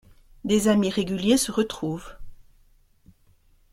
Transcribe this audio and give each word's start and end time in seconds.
Des 0.45 0.67
amis 0.67 0.89
réguliers 0.89 1.37
se 1.37 1.51
retrouvent. 1.51 2.15